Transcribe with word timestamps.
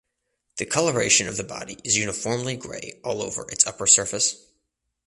The 0.57 0.65
coloration 0.65 1.27
of 1.27 1.37
the 1.37 1.43
body 1.43 1.77
is 1.83 1.95
uniformly 1.95 2.55
grey 2.55 2.99
all 3.03 3.21
over 3.21 3.43
its 3.51 3.67
upper 3.67 3.85
surface. 3.85 4.35